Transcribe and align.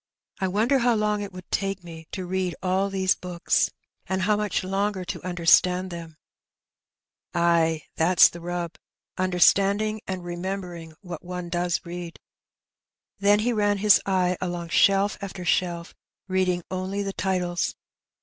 I 0.39 0.47
wonder 0.47 0.79
how 0.79 0.95
long 0.95 1.21
it 1.21 1.31
would 1.31 1.51
take 1.51 1.83
me 1.83 2.07
to 2.11 2.25
read 2.25 2.55
all 2.63 2.89
these 2.89 3.13
books, 3.13 3.69
and 4.07 4.23
how 4.23 4.35
much 4.35 4.63
longer 4.63 5.05
to 5.05 5.21
understand 5.23 5.91
them? 5.91 6.17
Ay, 7.35 7.83
that's 7.97 8.27
the 8.27 8.41
rub— 8.41 8.79
understanding 9.19 10.01
and 10.07 10.23
remembering 10.25 10.95
what 11.01 11.23
one 11.23 11.49
does 11.49 11.85
read.^' 11.85 12.17
Then 13.19 13.41
he 13.41 13.53
ran 13.53 13.77
his 13.77 14.01
eye 14.03 14.37
along 14.41 14.69
shelf 14.69 15.19
after 15.21 15.45
shelf, 15.45 15.93
reading 16.27 16.63
only 16.71 17.03
the 17.03 17.13
titles. 17.13 17.75